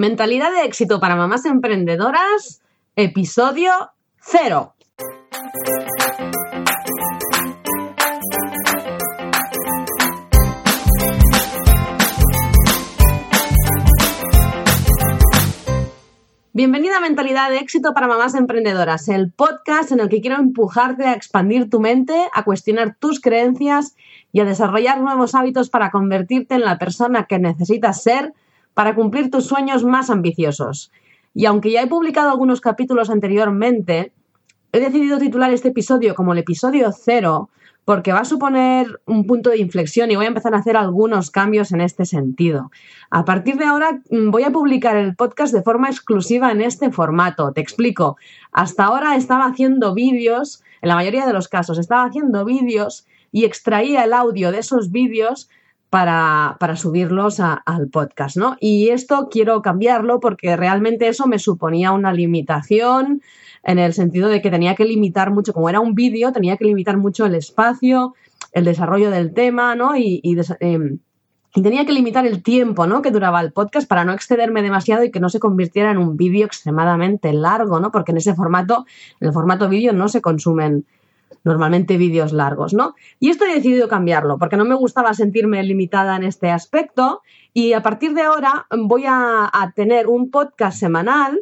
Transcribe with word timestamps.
Mentalidad 0.00 0.50
de 0.50 0.64
éxito 0.64 0.98
para 0.98 1.14
mamás 1.14 1.44
emprendedoras, 1.44 2.62
episodio 2.96 3.70
cero. 4.18 4.72
Bienvenida 16.54 16.96
a 16.96 17.00
Mentalidad 17.00 17.50
de 17.50 17.58
éxito 17.58 17.92
para 17.92 18.08
mamás 18.08 18.34
emprendedoras, 18.34 19.06
el 19.08 19.30
podcast 19.30 19.92
en 19.92 20.00
el 20.00 20.08
que 20.08 20.22
quiero 20.22 20.36
empujarte 20.36 21.04
a 21.04 21.12
expandir 21.12 21.68
tu 21.68 21.78
mente, 21.78 22.26
a 22.32 22.42
cuestionar 22.44 22.96
tus 22.98 23.20
creencias 23.20 23.96
y 24.32 24.40
a 24.40 24.46
desarrollar 24.46 25.02
nuevos 25.02 25.34
hábitos 25.34 25.68
para 25.68 25.90
convertirte 25.90 26.54
en 26.54 26.62
la 26.62 26.78
persona 26.78 27.26
que 27.26 27.38
necesitas 27.38 28.02
ser 28.02 28.32
para 28.80 28.94
cumplir 28.94 29.30
tus 29.30 29.44
sueños 29.44 29.84
más 29.84 30.08
ambiciosos. 30.08 30.90
Y 31.34 31.44
aunque 31.44 31.70
ya 31.70 31.82
he 31.82 31.86
publicado 31.86 32.30
algunos 32.30 32.62
capítulos 32.62 33.10
anteriormente, 33.10 34.10
he 34.72 34.80
decidido 34.80 35.18
titular 35.18 35.52
este 35.52 35.68
episodio 35.68 36.14
como 36.14 36.32
el 36.32 36.38
episodio 36.38 36.90
cero 36.90 37.50
porque 37.84 38.14
va 38.14 38.20
a 38.20 38.24
suponer 38.24 39.02
un 39.04 39.26
punto 39.26 39.50
de 39.50 39.58
inflexión 39.58 40.10
y 40.10 40.16
voy 40.16 40.24
a 40.24 40.28
empezar 40.28 40.54
a 40.54 40.60
hacer 40.60 40.78
algunos 40.78 41.30
cambios 41.30 41.72
en 41.72 41.82
este 41.82 42.06
sentido. 42.06 42.70
A 43.10 43.26
partir 43.26 43.58
de 43.58 43.66
ahora 43.66 44.00
mm, 44.08 44.30
voy 44.30 44.44
a 44.44 44.50
publicar 44.50 44.96
el 44.96 45.14
podcast 45.14 45.52
de 45.52 45.62
forma 45.62 45.90
exclusiva 45.90 46.50
en 46.50 46.62
este 46.62 46.90
formato. 46.90 47.52
Te 47.52 47.60
explico. 47.60 48.16
Hasta 48.50 48.84
ahora 48.84 49.14
estaba 49.14 49.44
haciendo 49.44 49.92
vídeos, 49.92 50.62
en 50.80 50.88
la 50.88 50.94
mayoría 50.94 51.26
de 51.26 51.34
los 51.34 51.48
casos, 51.48 51.76
estaba 51.76 52.04
haciendo 52.04 52.46
vídeos 52.46 53.06
y 53.30 53.44
extraía 53.44 54.04
el 54.04 54.14
audio 54.14 54.50
de 54.50 54.60
esos 54.60 54.90
vídeos 54.90 55.50
para, 55.90 56.56
subirlos 56.76 57.40
al 57.40 57.88
podcast, 57.88 58.36
¿no? 58.36 58.56
Y 58.60 58.90
esto 58.90 59.28
quiero 59.30 59.60
cambiarlo 59.60 60.20
porque 60.20 60.56
realmente 60.56 61.08
eso 61.08 61.26
me 61.26 61.40
suponía 61.40 61.90
una 61.90 62.12
limitación 62.12 63.20
en 63.64 63.78
el 63.80 63.92
sentido 63.92 64.28
de 64.28 64.40
que 64.40 64.52
tenía 64.52 64.76
que 64.76 64.84
limitar 64.84 65.32
mucho, 65.32 65.52
como 65.52 65.68
era 65.68 65.80
un 65.80 65.96
vídeo, 65.96 66.32
tenía 66.32 66.56
que 66.56 66.64
limitar 66.64 66.96
mucho 66.96 67.26
el 67.26 67.34
espacio, 67.34 68.14
el 68.52 68.64
desarrollo 68.64 69.10
del 69.10 69.34
tema, 69.34 69.74
¿no? 69.74 69.96
Y, 69.96 70.22
em, 70.60 71.00
tenía 71.52 71.84
que 71.84 71.92
limitar 71.92 72.24
el 72.24 72.42
tiempo, 72.44 72.86
¿no? 72.86 73.02
Que 73.02 73.10
duraba 73.10 73.40
el 73.40 73.52
podcast 73.52 73.88
para 73.88 74.04
no 74.04 74.12
excederme 74.12 74.62
demasiado 74.62 75.02
y 75.02 75.10
que 75.10 75.18
no 75.18 75.28
se 75.28 75.40
convirtiera 75.40 75.90
en 75.90 75.98
un 75.98 76.16
vídeo 76.16 76.46
extremadamente 76.46 77.32
largo, 77.32 77.80
¿no? 77.80 77.90
Porque 77.90 78.12
en 78.12 78.18
ese 78.18 78.34
formato, 78.34 78.86
en 79.18 79.28
el 79.28 79.34
formato 79.34 79.68
vídeo 79.68 79.92
no 79.92 80.08
se 80.08 80.22
consumen 80.22 80.86
normalmente 81.44 81.96
vídeos 81.96 82.32
largos, 82.32 82.74
¿no? 82.74 82.94
Y 83.18 83.30
esto 83.30 83.44
he 83.44 83.54
decidido 83.54 83.88
cambiarlo 83.88 84.38
porque 84.38 84.56
no 84.56 84.64
me 84.64 84.74
gustaba 84.74 85.14
sentirme 85.14 85.62
limitada 85.62 86.16
en 86.16 86.24
este 86.24 86.50
aspecto 86.50 87.22
y 87.52 87.72
a 87.72 87.82
partir 87.82 88.14
de 88.14 88.22
ahora 88.22 88.66
voy 88.76 89.04
a, 89.06 89.50
tener 89.74 90.06
un 90.06 90.30
podcast 90.30 90.78
semanal 90.78 91.40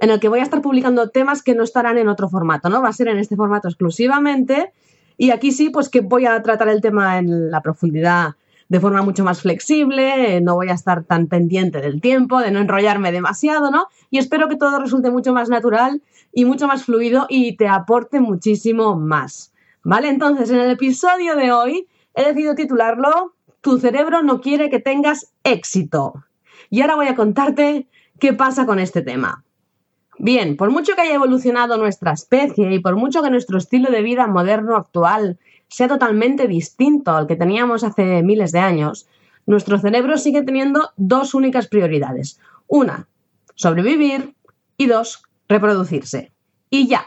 en 0.00 0.10
el 0.10 0.18
que 0.18 0.28
voy 0.28 0.40
a 0.40 0.42
estar 0.42 0.60
publicando 0.60 1.10
temas 1.10 1.42
que 1.42 1.54
no 1.54 1.62
estarán 1.62 1.96
en 1.98 2.08
otro 2.08 2.28
formato, 2.28 2.68
¿no? 2.68 2.82
Va 2.82 2.88
a 2.88 2.92
ser 2.92 3.08
en 3.08 3.18
este 3.18 3.36
formato 3.36 3.68
exclusivamente 3.68 4.72
y 5.16 5.30
aquí 5.30 5.52
sí, 5.52 5.70
pues 5.70 5.88
que 5.88 6.00
voy 6.00 6.26
a 6.26 6.42
tratar 6.42 6.68
el 6.68 6.80
tema 6.80 7.18
en 7.18 7.50
la 7.50 7.60
profundidad 7.60 8.34
de 8.68 8.80
forma 8.80 9.02
mucho 9.02 9.22
más 9.22 9.42
flexible, 9.42 10.40
no 10.40 10.54
voy 10.54 10.70
a 10.70 10.72
estar 10.72 11.04
tan 11.04 11.26
pendiente 11.26 11.82
del 11.82 12.00
tiempo, 12.00 12.40
de 12.40 12.50
no 12.50 12.58
enrollarme 12.58 13.12
demasiado, 13.12 13.70
¿no? 13.70 13.88
Y 14.08 14.16
espero 14.16 14.48
que 14.48 14.56
todo 14.56 14.78
resulte 14.78 15.10
mucho 15.10 15.34
más 15.34 15.50
natural 15.50 16.00
y 16.32 16.44
mucho 16.44 16.66
más 16.66 16.84
fluido 16.84 17.26
y 17.28 17.56
te 17.56 17.68
aporte 17.68 18.20
muchísimo 18.20 18.96
más. 18.96 19.52
¿Vale? 19.84 20.08
Entonces, 20.08 20.50
en 20.50 20.58
el 20.58 20.70
episodio 20.70 21.36
de 21.36 21.52
hoy 21.52 21.86
he 22.14 22.24
decidido 22.24 22.54
titularlo 22.54 23.34
Tu 23.60 23.78
cerebro 23.78 24.22
no 24.22 24.40
quiere 24.40 24.70
que 24.70 24.80
tengas 24.80 25.32
éxito. 25.44 26.24
Y 26.70 26.80
ahora 26.80 26.96
voy 26.96 27.06
a 27.06 27.14
contarte 27.14 27.86
qué 28.18 28.32
pasa 28.32 28.66
con 28.66 28.78
este 28.78 29.02
tema. 29.02 29.44
Bien, 30.18 30.56
por 30.56 30.70
mucho 30.70 30.94
que 30.94 31.02
haya 31.02 31.14
evolucionado 31.14 31.76
nuestra 31.76 32.12
especie 32.12 32.72
y 32.72 32.78
por 32.78 32.96
mucho 32.96 33.22
que 33.22 33.30
nuestro 33.30 33.58
estilo 33.58 33.90
de 33.90 34.02
vida 34.02 34.26
moderno 34.26 34.76
actual 34.76 35.38
sea 35.68 35.88
totalmente 35.88 36.46
distinto 36.46 37.12
al 37.12 37.26
que 37.26 37.36
teníamos 37.36 37.82
hace 37.82 38.22
miles 38.22 38.52
de 38.52 38.60
años, 38.60 39.08
nuestro 39.46 39.78
cerebro 39.78 40.18
sigue 40.18 40.42
teniendo 40.42 40.90
dos 40.96 41.34
únicas 41.34 41.66
prioridades. 41.66 42.38
Una, 42.68 43.08
sobrevivir 43.54 44.34
y 44.76 44.86
dos, 44.86 45.24
reproducirse. 45.52 46.32
Y 46.70 46.88
ya. 46.88 47.06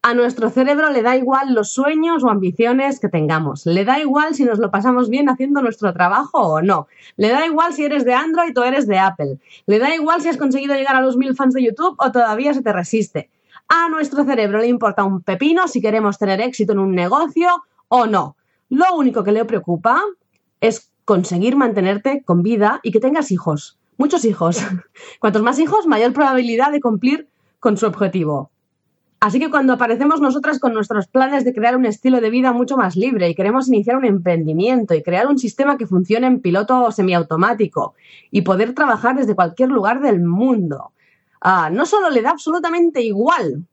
A 0.00 0.14
nuestro 0.14 0.48
cerebro 0.50 0.90
le 0.90 1.02
da 1.02 1.16
igual 1.16 1.54
los 1.54 1.72
sueños 1.72 2.22
o 2.22 2.30
ambiciones 2.30 3.00
que 3.00 3.08
tengamos. 3.08 3.66
Le 3.66 3.84
da 3.84 3.98
igual 3.98 4.34
si 4.34 4.44
nos 4.44 4.58
lo 4.58 4.70
pasamos 4.70 5.10
bien 5.10 5.28
haciendo 5.28 5.60
nuestro 5.60 5.92
trabajo 5.92 6.38
o 6.38 6.62
no. 6.62 6.86
Le 7.16 7.28
da 7.28 7.44
igual 7.46 7.72
si 7.72 7.84
eres 7.84 8.04
de 8.04 8.14
Android 8.14 8.56
o 8.56 8.64
eres 8.64 8.86
de 8.86 8.98
Apple. 8.98 9.38
Le 9.66 9.78
da 9.78 9.94
igual 9.94 10.20
si 10.20 10.28
has 10.28 10.36
conseguido 10.36 10.74
llegar 10.74 10.94
a 10.94 11.00
los 11.00 11.16
mil 11.16 11.34
fans 11.34 11.54
de 11.54 11.64
YouTube 11.64 11.96
o 11.98 12.12
todavía 12.12 12.54
se 12.54 12.62
te 12.62 12.72
resiste. 12.72 13.28
A 13.68 13.88
nuestro 13.88 14.24
cerebro 14.24 14.58
le 14.58 14.68
importa 14.68 15.04
un 15.04 15.20
pepino 15.20 15.66
si 15.68 15.80
queremos 15.80 16.16
tener 16.16 16.40
éxito 16.40 16.72
en 16.72 16.78
un 16.78 16.94
negocio 16.94 17.48
o 17.88 18.06
no. 18.06 18.36
Lo 18.68 18.94
único 18.96 19.24
que 19.24 19.32
le 19.32 19.44
preocupa 19.44 20.00
es 20.60 20.90
conseguir 21.04 21.56
mantenerte 21.56 22.22
con 22.24 22.42
vida 22.42 22.80
y 22.82 22.92
que 22.92 23.00
tengas 23.00 23.30
hijos. 23.30 23.78
Muchos 23.96 24.24
hijos. 24.24 24.64
Cuantos 25.20 25.42
más 25.42 25.58
hijos, 25.58 25.86
mayor 25.86 26.12
probabilidad 26.12 26.70
de 26.70 26.80
cumplir 26.80 27.28
con 27.60 27.76
su 27.76 27.86
objetivo. 27.86 28.50
Así 29.20 29.40
que 29.40 29.50
cuando 29.50 29.72
aparecemos 29.72 30.20
nosotras 30.20 30.60
con 30.60 30.74
nuestros 30.74 31.08
planes 31.08 31.44
de 31.44 31.52
crear 31.52 31.76
un 31.76 31.86
estilo 31.86 32.20
de 32.20 32.30
vida 32.30 32.52
mucho 32.52 32.76
más 32.76 32.94
libre 32.94 33.28
y 33.28 33.34
queremos 33.34 33.66
iniciar 33.66 33.96
un 33.96 34.04
emprendimiento 34.04 34.94
y 34.94 35.02
crear 35.02 35.26
un 35.26 35.38
sistema 35.38 35.76
que 35.76 35.88
funcione 35.88 36.28
en 36.28 36.40
piloto 36.40 36.92
semiautomático 36.92 37.94
y 38.30 38.42
poder 38.42 38.74
trabajar 38.74 39.16
desde 39.16 39.34
cualquier 39.34 39.70
lugar 39.70 40.00
del 40.00 40.20
mundo, 40.20 40.92
ah, 41.40 41.68
no 41.68 41.84
solo 41.84 42.10
le 42.10 42.22
da 42.22 42.30
absolutamente 42.30 43.02
igual 43.02 43.66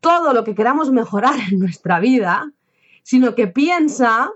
todo 0.00 0.32
lo 0.32 0.42
que 0.44 0.54
queramos 0.54 0.90
mejorar 0.90 1.34
en 1.50 1.58
nuestra 1.58 2.00
vida, 2.00 2.50
sino 3.02 3.34
que 3.34 3.48
piensa 3.48 4.30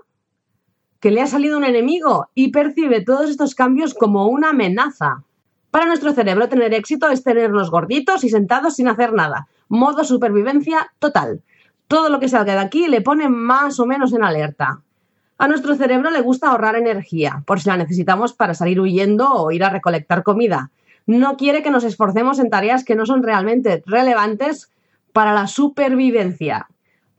que 0.99 1.09
le 1.09 1.21
ha 1.21 1.27
salido 1.27 1.57
un 1.57 1.63
enemigo 1.63 2.29
y 2.35 2.51
percibe 2.51 3.03
todos 3.03 3.29
estos 3.29 3.55
cambios 3.55 3.95
como 3.95 4.27
una 4.27 4.51
amenaza. 4.51 5.23
Para 5.71 5.85
nuestro 5.85 6.11
cerebro 6.11 6.49
tener 6.49 6.73
éxito 6.73 7.09
es 7.09 7.23
tenernos 7.23 7.71
gorditos 7.71 8.25
y 8.25 8.29
sentados 8.29 8.75
sin 8.75 8.89
hacer 8.89 9.13
nada. 9.13 9.47
Modo 9.69 10.03
supervivencia 10.03 10.91
total. 10.99 11.41
Todo 11.87 12.09
lo 12.09 12.19
que 12.19 12.27
salga 12.27 12.53
de 12.53 12.59
aquí 12.59 12.87
le 12.87 12.99
pone 12.99 13.29
más 13.29 13.79
o 13.79 13.85
menos 13.85 14.11
en 14.11 14.23
alerta. 14.23 14.81
A 15.37 15.47
nuestro 15.47 15.75
cerebro 15.75 16.11
le 16.11 16.21
gusta 16.21 16.49
ahorrar 16.49 16.75
energía, 16.75 17.41
por 17.47 17.61
si 17.61 17.69
la 17.69 17.77
necesitamos 17.77 18.33
para 18.33 18.53
salir 18.53 18.81
huyendo 18.81 19.31
o 19.31 19.51
ir 19.51 19.63
a 19.63 19.69
recolectar 19.69 20.23
comida. 20.23 20.71
No 21.07 21.37
quiere 21.37 21.63
que 21.63 21.71
nos 21.71 21.85
esforcemos 21.85 22.39
en 22.39 22.49
tareas 22.49 22.83
que 22.83 22.95
no 22.95 23.05
son 23.05 23.23
realmente 23.23 23.81
relevantes 23.85 24.69
para 25.13 25.33
la 25.33 25.47
supervivencia. 25.47 26.67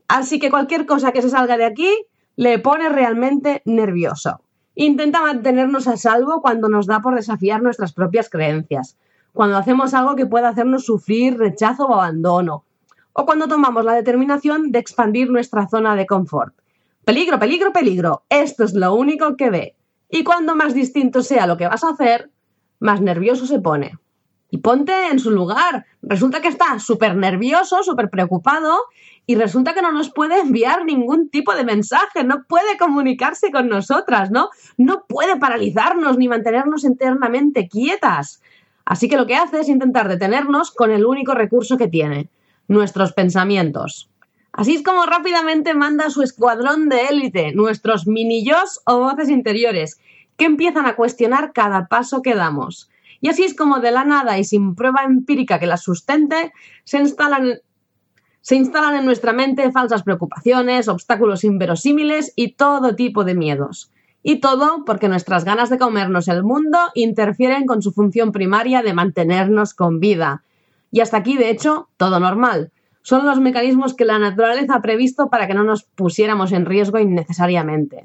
Así 0.07 0.39
que 0.39 0.51
cualquier 0.51 0.85
cosa 0.85 1.11
que 1.11 1.23
se 1.23 1.29
salga 1.29 1.57
de 1.57 1.65
aquí 1.65 1.91
le 2.35 2.59
pone 2.59 2.87
realmente 2.87 3.63
nervioso. 3.65 4.42
Intenta 4.75 5.21
mantenernos 5.21 5.87
a 5.87 5.97
salvo 5.97 6.41
cuando 6.41 6.67
nos 6.67 6.87
da 6.87 7.01
por 7.01 7.15
desafiar 7.15 7.61
nuestras 7.61 7.93
propias 7.93 8.29
creencias, 8.29 8.97
cuando 9.31 9.57
hacemos 9.57 9.93
algo 9.93 10.15
que 10.15 10.25
pueda 10.25 10.49
hacernos 10.49 10.85
sufrir 10.85 11.37
rechazo 11.37 11.85
o 11.85 11.95
abandono, 11.95 12.63
o 13.13 13.25
cuando 13.25 13.47
tomamos 13.47 13.85
la 13.85 13.93
determinación 13.93 14.71
de 14.71 14.79
expandir 14.79 15.29
nuestra 15.29 15.67
zona 15.67 15.95
de 15.95 16.07
confort. 16.07 16.55
Peligro, 17.05 17.37
peligro, 17.37 17.73
peligro. 17.73 18.23
Esto 18.29 18.63
es 18.63 18.73
lo 18.73 18.95
único 18.95 19.35
que 19.35 19.49
ve. 19.49 19.75
Y 20.09 20.23
cuando 20.23 20.55
más 20.55 20.73
distinto 20.73 21.21
sea 21.21 21.45
lo 21.45 21.57
que 21.57 21.67
vas 21.67 21.83
a 21.83 21.89
hacer, 21.89 22.31
más 22.79 23.01
nervioso 23.01 23.45
se 23.45 23.59
pone. 23.59 23.97
Y 24.53 24.59
ponte 24.59 25.07
en 25.07 25.17
su 25.17 25.31
lugar. 25.31 25.87
Resulta 26.03 26.39
que 26.39 26.47
está 26.47 26.77
súper 26.77 27.15
nervioso, 27.15 27.81
súper 27.81 28.11
preocupado 28.11 28.81
y 29.25 29.33
resulta 29.33 29.73
que 29.73 29.81
no 29.81 29.91
nos 29.91 30.11
puede 30.11 30.41
enviar 30.41 30.85
ningún 30.85 31.29
tipo 31.29 31.55
de 31.55 31.63
mensaje, 31.63 32.23
no 32.23 32.43
puede 32.43 32.77
comunicarse 32.77 33.51
con 33.51 33.67
nosotras, 33.67 34.29
¿no? 34.29 34.51
No 34.77 35.05
puede 35.09 35.37
paralizarnos 35.37 36.19
ni 36.19 36.27
mantenernos 36.27 36.85
eternamente 36.85 37.67
quietas. 37.67 38.43
Así 38.85 39.09
que 39.09 39.17
lo 39.17 39.25
que 39.25 39.37
hace 39.37 39.61
es 39.61 39.69
intentar 39.69 40.07
detenernos 40.07 40.69
con 40.69 40.91
el 40.91 41.03
único 41.03 41.33
recurso 41.33 41.75
que 41.75 41.87
tiene, 41.87 42.29
nuestros 42.67 43.11
pensamientos. 43.13 44.07
Así 44.51 44.75
es 44.75 44.83
como 44.83 45.07
rápidamente 45.07 45.73
manda 45.73 46.11
su 46.11 46.21
escuadrón 46.21 46.89
de 46.89 47.07
élite, 47.07 47.53
nuestros 47.55 48.05
mini-yos 48.05 48.81
o 48.85 48.99
voces 48.99 49.29
interiores, 49.29 49.99
que 50.37 50.45
empiezan 50.45 50.85
a 50.85 50.95
cuestionar 50.95 51.53
cada 51.53 51.87
paso 51.87 52.21
que 52.21 52.35
damos. 52.35 52.91
Y 53.23 53.29
así 53.29 53.45
es 53.45 53.55
como 53.55 53.79
de 53.79 53.91
la 53.91 54.03
nada 54.03 54.37
y 54.37 54.43
sin 54.43 54.75
prueba 54.75 55.05
empírica 55.05 55.57
que 55.57 55.65
las 55.65 55.81
sustente, 55.81 56.51
se 56.83 56.99
instalan 56.99 57.53
se 58.41 58.57
instalan 58.57 58.97
en 58.97 59.05
nuestra 59.05 59.31
mente 59.31 59.71
falsas 59.71 60.03
preocupaciones, 60.03 60.89
obstáculos 60.89 61.45
inverosímiles 61.45 62.33
y 62.35 62.55
todo 62.55 62.97
tipo 62.97 63.23
de 63.23 63.33
miedos. 63.33 63.93
Y 64.23 64.41
todo 64.41 64.83
porque 64.85 65.07
nuestras 65.07 65.45
ganas 65.45 65.69
de 65.69 65.77
comernos 65.77 66.27
el 66.27 66.43
mundo 66.43 66.77
interfieren 66.95 67.65
con 67.65 67.81
su 67.81 67.93
función 67.93 68.33
primaria 68.33 68.81
de 68.81 68.93
mantenernos 68.93 69.73
con 69.73 70.01
vida. 70.01 70.43
Y 70.91 70.99
hasta 70.99 71.15
aquí, 71.15 71.37
de 71.37 71.49
hecho, 71.49 71.87
todo 71.95 72.19
normal. 72.19 72.73
Son 73.03 73.25
los 73.25 73.39
mecanismos 73.39 73.93
que 73.93 74.03
la 74.03 74.19
naturaleza 74.19 74.75
ha 74.75 74.81
previsto 74.81 75.29
para 75.29 75.47
que 75.47 75.53
no 75.53 75.63
nos 75.63 75.83
pusiéramos 75.83 76.51
en 76.51 76.65
riesgo 76.65 76.99
innecesariamente. 76.99 78.03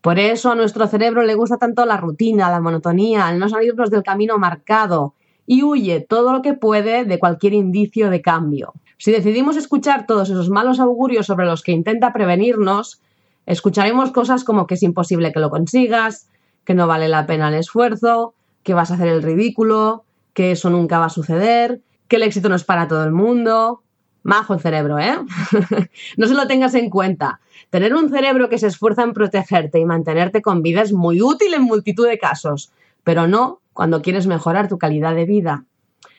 Por 0.00 0.18
eso 0.18 0.50
a 0.50 0.54
nuestro 0.54 0.86
cerebro 0.86 1.22
le 1.22 1.34
gusta 1.34 1.58
tanto 1.58 1.84
la 1.84 1.98
rutina, 1.98 2.50
la 2.50 2.60
monotonía, 2.60 3.30
el 3.30 3.38
no 3.38 3.48
salirnos 3.48 3.90
del 3.90 4.02
camino 4.02 4.38
marcado 4.38 5.14
y 5.46 5.62
huye 5.62 6.00
todo 6.00 6.32
lo 6.32 6.42
que 6.42 6.54
puede 6.54 7.04
de 7.04 7.18
cualquier 7.18 7.52
indicio 7.52 8.08
de 8.08 8.22
cambio. 8.22 8.72
Si 8.98 9.12
decidimos 9.12 9.56
escuchar 9.56 10.06
todos 10.06 10.30
esos 10.30 10.48
malos 10.48 10.80
augurios 10.80 11.26
sobre 11.26 11.46
los 11.46 11.62
que 11.62 11.72
intenta 11.72 12.12
prevenirnos, 12.12 13.00
escucharemos 13.46 14.12
cosas 14.12 14.44
como 14.44 14.66
que 14.66 14.74
es 14.74 14.82
imposible 14.82 15.32
que 15.32 15.40
lo 15.40 15.50
consigas, 15.50 16.28
que 16.64 16.74
no 16.74 16.86
vale 16.86 17.08
la 17.08 17.26
pena 17.26 17.48
el 17.48 17.54
esfuerzo, 17.54 18.34
que 18.62 18.74
vas 18.74 18.90
a 18.90 18.94
hacer 18.94 19.08
el 19.08 19.22
ridículo, 19.22 20.04
que 20.34 20.52
eso 20.52 20.70
nunca 20.70 20.98
va 20.98 21.06
a 21.06 21.10
suceder, 21.10 21.80
que 22.08 22.16
el 22.16 22.22
éxito 22.22 22.48
no 22.48 22.54
es 22.54 22.64
para 22.64 22.88
todo 22.88 23.04
el 23.04 23.12
mundo. 23.12 23.82
Majo 24.22 24.54
el 24.54 24.60
cerebro, 24.60 24.98
¿eh? 24.98 25.16
no 26.16 26.26
se 26.26 26.34
lo 26.34 26.46
tengas 26.46 26.74
en 26.74 26.90
cuenta. 26.90 27.40
Tener 27.70 27.94
un 27.94 28.10
cerebro 28.10 28.48
que 28.48 28.58
se 28.58 28.66
esfuerza 28.66 29.02
en 29.02 29.14
protegerte 29.14 29.78
y 29.78 29.84
mantenerte 29.84 30.42
con 30.42 30.62
vida 30.62 30.82
es 30.82 30.92
muy 30.92 31.22
útil 31.22 31.54
en 31.54 31.62
multitud 31.62 32.06
de 32.06 32.18
casos, 32.18 32.72
pero 33.02 33.26
no 33.26 33.60
cuando 33.72 34.02
quieres 34.02 34.26
mejorar 34.26 34.68
tu 34.68 34.78
calidad 34.78 35.14
de 35.14 35.24
vida. 35.24 35.64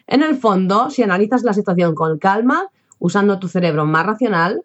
En 0.07 0.23
el 0.23 0.35
fondo, 0.35 0.89
si 0.89 1.03
analizas 1.03 1.43
la 1.43 1.53
situación 1.53 1.93
con 1.93 2.17
calma, 2.17 2.67
usando 2.97 3.39
tu 3.39 3.47
cerebro 3.47 3.85
más 3.85 4.05
racional, 4.05 4.63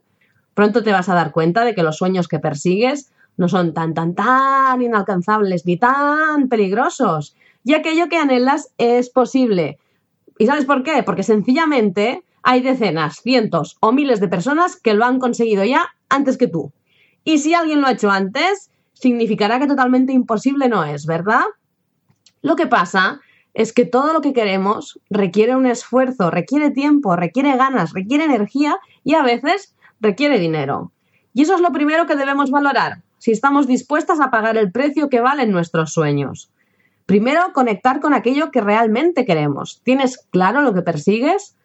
pronto 0.55 0.83
te 0.83 0.93
vas 0.93 1.09
a 1.09 1.15
dar 1.15 1.33
cuenta 1.33 1.65
de 1.65 1.75
que 1.75 1.83
los 1.83 1.99
sueños 1.99 2.29
que 2.29 2.39
persigues 2.39 3.13
no 3.37 3.49
son 3.49 3.75
tan, 3.75 3.93
tan, 3.93 4.15
tan 4.15 4.81
inalcanzables 4.81 5.67
ni 5.67 5.77
tan 5.77 6.49
peligrosos. 6.49 7.37
Y 7.65 7.75
aquello 7.75 8.09
que 8.09 8.17
anhelas 8.17 8.73
es 8.79 9.11
posible. 9.11 9.79
¿Y 10.39 10.47
sabes 10.47 10.65
por 10.65 10.83
qué? 10.83 11.03
Porque 11.03 11.23
sencillamente 11.23 12.23
hay 12.49 12.63
decenas, 12.63 13.17
cientos 13.23 13.77
o 13.81 13.91
miles 13.91 14.21
de 14.21 14.29
personas 14.29 14.77
que 14.77 14.95
lo 14.95 15.05
han 15.05 15.19
conseguido 15.19 15.65
ya 15.65 15.89
antes 16.09 16.39
que 16.39 16.47
tú. 16.47 16.73
Y 17.25 17.39
si 17.39 17.55
alguien 17.55 17.81
lo 17.81 17.89
ha 17.89 17.93
hecho 17.93 18.09
antes, 18.09 18.71
significará 18.93 19.59
que 19.59 19.67
totalmente 19.67 20.13
imposible 20.13 20.69
no 20.69 20.85
es, 20.85 21.07
¿verdad? 21.07 21.43
Lo 22.43 22.55
que 22.55 22.69
pasa 22.69 23.21
es 23.53 23.73
que 23.73 23.85
todo 23.85 24.13
lo 24.13 24.21
que 24.21 24.33
queremos 24.33 25.01
requiere 25.11 25.57
un 25.57 25.67
esfuerzo, 25.67 26.31
requiere 26.31 26.71
tiempo, 26.71 27.17
requiere 27.17 27.57
ganas, 27.57 27.93
requiere 27.93 28.27
energía 28.27 28.79
y 29.03 29.15
a 29.15 29.23
veces 29.23 29.75
requiere 30.01 30.39
dinero. 30.39 30.93
Y 31.35 31.43
eso 31.43 31.57
es 31.57 31.61
lo 31.61 31.73
primero 31.73 32.07
que 32.07 32.15
debemos 32.15 32.53
valorar, 32.53 33.03
si 33.19 33.33
estamos 33.33 33.67
dispuestas 33.67 34.21
a 34.21 34.31
pagar 34.31 34.57
el 34.57 34.71
precio 34.71 35.09
que 35.09 35.21
valen 35.21 35.51
nuestros 35.51 35.93
sueños. 35.93 36.53
Primero, 37.07 37.53
conectar 37.53 37.99
con 37.99 38.15
aquello 38.15 38.53
que 38.53 38.61
realmente 38.61 39.25
queremos. 39.25 39.81
¿Tienes 39.83 40.25
claro 40.31 40.61
lo 40.61 40.75
que 40.75 40.83
persigues? 40.83 41.57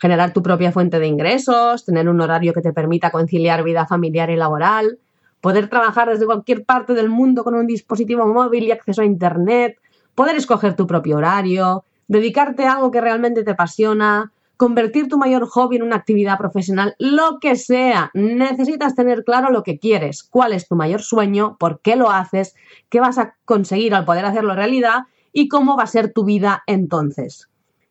Generar 0.00 0.32
tu 0.32 0.42
propia 0.42 0.72
fuente 0.72 0.98
de 0.98 1.06
ingresos, 1.06 1.84
tener 1.84 2.08
un 2.08 2.20
horario 2.20 2.52
que 2.52 2.62
te 2.62 2.72
permita 2.72 3.10
conciliar 3.10 3.62
vida 3.62 3.86
familiar 3.86 4.30
y 4.30 4.36
laboral, 4.36 4.98
poder 5.40 5.68
trabajar 5.68 6.08
desde 6.08 6.26
cualquier 6.26 6.64
parte 6.64 6.94
del 6.94 7.08
mundo 7.08 7.44
con 7.44 7.54
un 7.54 7.66
dispositivo 7.66 8.26
móvil 8.26 8.64
y 8.64 8.72
acceso 8.72 9.02
a 9.02 9.04
Internet, 9.04 9.78
poder 10.14 10.36
escoger 10.36 10.74
tu 10.74 10.86
propio 10.86 11.16
horario, 11.16 11.84
dedicarte 12.08 12.66
a 12.66 12.74
algo 12.74 12.90
que 12.90 13.00
realmente 13.00 13.44
te 13.44 13.52
apasiona, 13.52 14.32
convertir 14.60 15.08
tu 15.08 15.16
mayor 15.16 15.46
hobby 15.48 15.76
en 15.76 15.82
una 15.82 15.96
actividad 15.96 16.36
profesional, 16.36 16.94
lo 16.98 17.38
que 17.40 17.56
sea. 17.56 18.10
Necesitas 18.12 18.94
tener 18.94 19.24
claro 19.24 19.50
lo 19.50 19.62
que 19.62 19.78
quieres, 19.78 20.22
cuál 20.22 20.52
es 20.52 20.68
tu 20.68 20.76
mayor 20.76 21.00
sueño, 21.00 21.56
por 21.58 21.80
qué 21.80 21.96
lo 21.96 22.10
haces, 22.10 22.54
qué 22.90 23.00
vas 23.00 23.16
a 23.16 23.36
conseguir 23.46 23.94
al 23.94 24.04
poder 24.04 24.26
hacerlo 24.26 24.54
realidad 24.54 25.04
y 25.32 25.48
cómo 25.48 25.78
va 25.78 25.84
a 25.84 25.86
ser 25.86 26.12
tu 26.12 26.24
vida 26.24 26.62
entonces. 26.66 27.48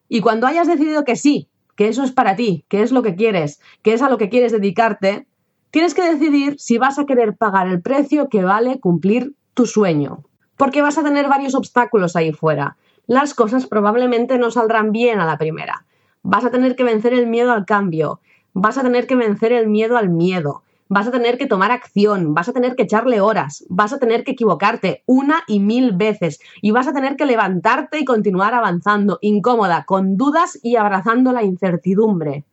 Y 0.08 0.22
cuando 0.22 0.46
hayas 0.46 0.68
decidido 0.68 1.06
que 1.06 1.16
sí, 1.16 1.49
que 1.80 1.88
eso 1.88 2.04
es 2.04 2.12
para 2.12 2.36
ti, 2.36 2.66
que 2.68 2.82
es 2.82 2.92
lo 2.92 3.02
que 3.02 3.16
quieres, 3.16 3.62
que 3.82 3.94
es 3.94 4.02
a 4.02 4.10
lo 4.10 4.18
que 4.18 4.28
quieres 4.28 4.52
dedicarte, 4.52 5.26
tienes 5.72 5.94
que 5.94 6.04
decidir 6.04 6.60
si 6.60 6.78
vas 6.78 7.00
a 7.00 7.06
querer 7.06 7.38
pagar 7.38 7.70
el 7.70 7.82
precio 7.82 8.28
que 8.28 8.44
vale 8.44 8.82
cumplir 8.82 9.32
tu 9.54 9.66
sueño. 9.66 10.26
Porque 10.58 10.82
vas 10.82 10.98
a 10.98 11.04
tener 11.04 11.30
varios 11.30 11.56
obstáculos 11.56 12.18
ahí 12.18 12.34
fuera. 12.34 12.76
Las 13.08 13.34
cosas 13.34 13.66
probablemente 13.66 14.38
no 14.38 14.52
saldrán 14.52 14.92
bien 14.92 15.22
a 15.22 15.26
la 15.26 15.38
primera 15.38 15.86
vas 16.24 16.46
a 16.46 16.52
tener 16.52 16.76
que 16.76 16.84
vencer 16.84 17.14
el 17.14 17.28
miedo 17.28 17.52
al 17.52 17.66
cambio, 17.66 18.20
vas 18.54 18.78
a 18.78 18.84
tener 18.84 19.08
que 19.08 19.16
vencer 19.16 19.52
el 19.52 19.68
miedo 19.68 19.98
al 19.98 20.10
miedo, 20.10 20.64
vas 20.90 21.08
a 21.08 21.12
tener 21.12 21.38
que 21.38 21.46
tomar 21.46 21.72
acción, 21.72 22.34
vas 22.34 22.50
a 22.50 22.54
tener 22.54 22.76
que 22.76 22.84
echarle 22.84 23.22
horas, 23.22 23.64
vas 23.70 23.94
a 23.94 24.00
tener 24.00 24.24
que 24.24 24.32
equivocarte 24.32 25.04
una 25.06 25.44
y 25.48 25.60
mil 25.60 25.94
veces 25.96 26.40
y 26.62 26.72
vas 26.72 26.88
a 26.88 26.94
tener 26.94 27.16
que 27.16 27.28
levantarte 27.28 28.00
y 28.00 28.06
continuar 28.06 28.56
avanzando, 28.56 29.20
incómoda, 29.22 29.86
con 29.86 30.18
dudas 30.18 30.60
y 30.64 30.76
abrazando 30.76 31.32
la 31.32 31.44
incertidumbre. 31.44 32.44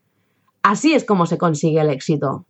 Así 0.63 0.93
es 0.93 1.05
como 1.05 1.27
se 1.27 1.39
consigue 1.39 1.81
el 1.81 1.91
éxito. 1.91 2.45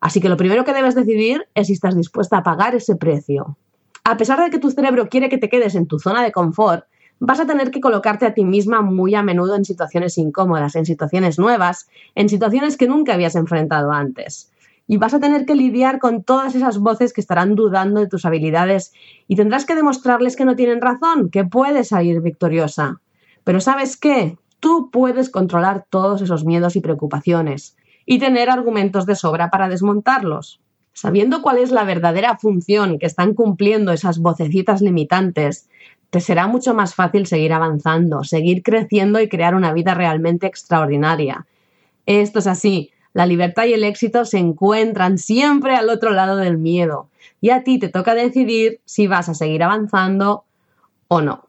Así 0.00 0.20
que 0.20 0.28
lo 0.28 0.38
primero 0.38 0.64
que 0.64 0.72
debes 0.72 0.94
decidir 0.94 1.46
es 1.54 1.66
si 1.66 1.74
estás 1.74 1.96
dispuesta 1.96 2.38
a 2.38 2.42
pagar 2.42 2.74
ese 2.74 2.96
precio. 2.96 3.56
A 4.04 4.16
pesar 4.16 4.42
de 4.42 4.50
que 4.50 4.58
tu 4.58 4.70
cerebro 4.70 5.08
quiere 5.08 5.28
que 5.28 5.38
te 5.38 5.48
quedes 5.48 5.74
en 5.74 5.86
tu 5.86 5.98
zona 5.98 6.22
de 6.22 6.32
confort, 6.32 6.84
vas 7.20 7.40
a 7.40 7.46
tener 7.46 7.70
que 7.70 7.80
colocarte 7.80 8.26
a 8.26 8.34
ti 8.34 8.44
misma 8.44 8.82
muy 8.82 9.14
a 9.14 9.22
menudo 9.22 9.54
en 9.54 9.64
situaciones 9.64 10.18
incómodas, 10.18 10.76
en 10.76 10.86
situaciones 10.86 11.38
nuevas, 11.38 11.88
en 12.14 12.28
situaciones 12.28 12.76
que 12.76 12.88
nunca 12.88 13.14
habías 13.14 13.34
enfrentado 13.34 13.92
antes. 13.92 14.50
Y 14.86 14.98
vas 14.98 15.14
a 15.14 15.20
tener 15.20 15.46
que 15.46 15.54
lidiar 15.54 15.98
con 15.98 16.22
todas 16.22 16.54
esas 16.54 16.78
voces 16.78 17.12
que 17.12 17.20
estarán 17.20 17.54
dudando 17.54 18.00
de 18.00 18.06
tus 18.06 18.24
habilidades 18.24 18.92
y 19.28 19.36
tendrás 19.36 19.64
que 19.64 19.74
demostrarles 19.74 20.36
que 20.36 20.44
no 20.44 20.56
tienen 20.56 20.80
razón, 20.80 21.30
que 21.30 21.44
puedes 21.44 21.88
salir 21.88 22.20
victoriosa. 22.20 23.00
Pero 23.44 23.60
¿sabes 23.60 23.96
qué? 23.96 24.36
Tú 24.60 24.90
puedes 24.90 25.30
controlar 25.30 25.86
todos 25.88 26.22
esos 26.22 26.44
miedos 26.44 26.76
y 26.76 26.80
preocupaciones 26.80 27.76
y 28.06 28.18
tener 28.18 28.50
argumentos 28.50 29.06
de 29.06 29.14
sobra 29.14 29.50
para 29.50 29.68
desmontarlos. 29.68 30.60
Sabiendo 30.92 31.42
cuál 31.42 31.58
es 31.58 31.70
la 31.70 31.84
verdadera 31.84 32.38
función 32.38 32.98
que 32.98 33.06
están 33.06 33.34
cumpliendo 33.34 33.92
esas 33.92 34.18
vocecitas 34.18 34.80
limitantes, 34.80 35.68
te 36.10 36.20
será 36.20 36.46
mucho 36.46 36.74
más 36.74 36.94
fácil 36.94 37.26
seguir 37.26 37.52
avanzando, 37.52 38.22
seguir 38.22 38.62
creciendo 38.62 39.20
y 39.20 39.28
crear 39.28 39.56
una 39.56 39.72
vida 39.72 39.94
realmente 39.94 40.46
extraordinaria. 40.46 41.46
Esto 42.06 42.38
es 42.38 42.46
así. 42.46 42.92
La 43.14 43.26
libertad 43.26 43.64
y 43.64 43.72
el 43.72 43.84
éxito 43.84 44.24
se 44.24 44.38
encuentran 44.38 45.18
siempre 45.18 45.76
al 45.76 45.88
otro 45.88 46.10
lado 46.10 46.36
del 46.36 46.58
miedo. 46.58 47.08
Y 47.40 47.50
a 47.50 47.62
ti 47.62 47.78
te 47.78 47.88
toca 47.88 48.14
decidir 48.14 48.80
si 48.84 49.06
vas 49.06 49.28
a 49.28 49.34
seguir 49.34 49.62
avanzando 49.62 50.44
o 51.08 51.22
no. 51.22 51.46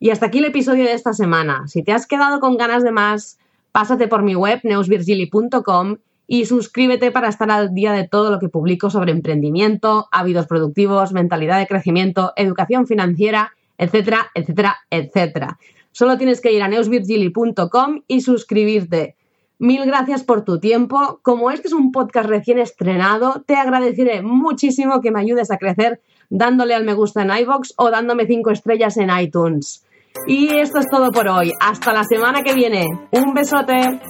Y 0.00 0.10
hasta 0.10 0.26
aquí 0.26 0.38
el 0.38 0.46
episodio 0.46 0.82
de 0.82 0.94
esta 0.94 1.12
semana. 1.12 1.68
Si 1.68 1.84
te 1.84 1.92
has 1.92 2.08
quedado 2.08 2.40
con 2.40 2.56
ganas 2.56 2.82
de 2.82 2.90
más, 2.90 3.38
pásate 3.70 4.08
por 4.08 4.22
mi 4.22 4.34
web 4.34 4.58
neusvirgili.com 4.64 5.98
y 6.26 6.46
suscríbete 6.46 7.12
para 7.12 7.28
estar 7.28 7.48
al 7.52 7.72
día 7.72 7.92
de 7.92 8.08
todo 8.08 8.32
lo 8.32 8.40
que 8.40 8.48
publico 8.48 8.90
sobre 8.90 9.12
emprendimiento, 9.12 10.08
hábitos 10.10 10.48
productivos, 10.48 11.12
mentalidad 11.12 11.60
de 11.60 11.68
crecimiento, 11.68 12.32
educación 12.34 12.88
financiera, 12.88 13.52
etcétera, 13.78 14.30
etcétera, 14.34 14.76
etcétera. 14.90 15.58
Solo 15.92 16.18
tienes 16.18 16.40
que 16.40 16.52
ir 16.52 16.62
a 16.62 16.68
neusvirgili.com 16.68 18.02
y 18.08 18.22
suscribirte. 18.22 19.14
Mil 19.62 19.86
gracias 19.86 20.24
por 20.24 20.44
tu 20.44 20.58
tiempo. 20.58 21.20
Como 21.22 21.52
este 21.52 21.68
es 21.68 21.72
un 21.72 21.92
podcast 21.92 22.28
recién 22.28 22.58
estrenado, 22.58 23.44
te 23.46 23.54
agradeceré 23.54 24.20
muchísimo 24.20 25.00
que 25.00 25.12
me 25.12 25.20
ayudes 25.20 25.52
a 25.52 25.56
crecer 25.56 26.00
dándole 26.28 26.74
al 26.74 26.84
me 26.84 26.94
gusta 26.94 27.22
en 27.22 27.30
iVoox 27.30 27.74
o 27.76 27.88
dándome 27.88 28.26
cinco 28.26 28.50
estrellas 28.50 28.96
en 28.96 29.10
iTunes. 29.16 29.86
Y 30.26 30.52
esto 30.56 30.80
es 30.80 30.88
todo 30.90 31.12
por 31.12 31.28
hoy. 31.28 31.52
Hasta 31.60 31.92
la 31.92 32.02
semana 32.02 32.42
que 32.42 32.54
viene. 32.54 32.88
Un 33.12 33.34
besote. 33.34 34.00